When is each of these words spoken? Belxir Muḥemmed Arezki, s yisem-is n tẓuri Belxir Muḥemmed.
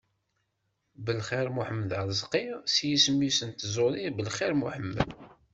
Belxir 1.05 1.47
Muḥemmed 1.55 1.91
Arezki, 1.99 2.45
s 2.73 2.75
yisem-is 2.87 3.39
n 3.47 3.49
tẓuri 3.51 4.05
Belxir 4.17 4.53
Muḥemmed. 4.59 4.97